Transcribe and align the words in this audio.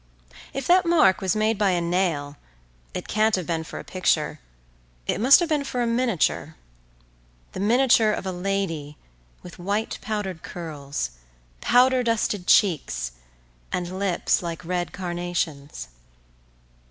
If 0.55 0.65
that 0.65 0.87
mark 0.87 1.21
was 1.21 1.35
made 1.35 1.59
by 1.59 1.69
a 1.69 1.79
nail, 1.79 2.35
it 2.91 3.07
can't 3.07 3.35
have 3.35 3.45
been 3.45 3.63
for 3.63 3.77
a 3.77 3.83
picture, 3.83 4.39
it 5.05 5.21
must 5.21 5.39
have 5.39 5.47
been 5.49 5.63
for 5.63 5.79
a 5.79 5.85
miniature—the 5.85 7.59
miniature 7.59 8.09
of 8.11 8.25
a 8.25 8.31
lady 8.31 8.97
with 9.43 9.59
white 9.59 9.99
powdered 10.01 10.41
curls, 10.41 11.11
powder 11.59 12.01
dusted 12.01 12.47
cheeks, 12.47 13.11
and 13.71 13.99
lips 13.99 14.41
like 14.41 14.65
red 14.65 14.91
carnations. 14.91 15.89